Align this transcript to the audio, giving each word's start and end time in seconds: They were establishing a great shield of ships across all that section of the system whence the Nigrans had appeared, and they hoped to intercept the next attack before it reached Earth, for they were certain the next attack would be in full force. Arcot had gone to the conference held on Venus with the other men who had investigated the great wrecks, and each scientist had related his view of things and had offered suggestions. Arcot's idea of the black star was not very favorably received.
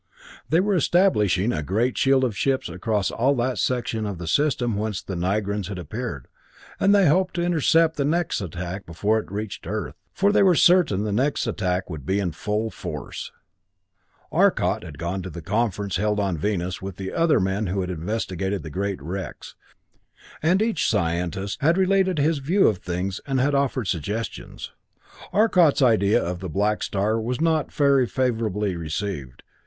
They 0.49 0.59
were 0.59 0.73
establishing 0.73 1.53
a 1.53 1.61
great 1.61 1.95
shield 1.95 2.23
of 2.23 2.35
ships 2.35 2.69
across 2.69 3.11
all 3.11 3.35
that 3.35 3.59
section 3.59 4.07
of 4.07 4.17
the 4.17 4.25
system 4.25 4.75
whence 4.75 4.99
the 4.99 5.15
Nigrans 5.15 5.67
had 5.67 5.77
appeared, 5.77 6.27
and 6.79 6.95
they 6.95 7.05
hoped 7.07 7.35
to 7.35 7.43
intercept 7.43 7.97
the 7.97 8.03
next 8.03 8.41
attack 8.41 8.87
before 8.87 9.19
it 9.19 9.31
reached 9.31 9.67
Earth, 9.67 9.93
for 10.11 10.31
they 10.31 10.41
were 10.41 10.55
certain 10.55 11.03
the 11.03 11.11
next 11.11 11.45
attack 11.45 11.87
would 11.87 12.03
be 12.03 12.19
in 12.19 12.31
full 12.31 12.71
force. 12.71 13.31
Arcot 14.31 14.83
had 14.83 14.97
gone 14.97 15.21
to 15.21 15.29
the 15.29 15.39
conference 15.43 15.97
held 15.97 16.19
on 16.19 16.35
Venus 16.35 16.81
with 16.81 16.95
the 16.95 17.13
other 17.13 17.39
men 17.39 17.67
who 17.67 17.81
had 17.81 17.91
investigated 17.91 18.63
the 18.63 18.71
great 18.71 18.99
wrecks, 19.03 19.53
and 20.41 20.63
each 20.63 20.89
scientist 20.89 21.61
had 21.61 21.77
related 21.77 22.17
his 22.17 22.39
view 22.39 22.67
of 22.67 22.79
things 22.79 23.21
and 23.27 23.39
had 23.39 23.53
offered 23.53 23.85
suggestions. 23.85 24.71
Arcot's 25.31 25.83
idea 25.83 26.19
of 26.19 26.39
the 26.39 26.49
black 26.49 26.81
star 26.81 27.21
was 27.21 27.39
not 27.39 27.71
very 27.71 28.07
favorably 28.07 28.75
received. 28.75 29.43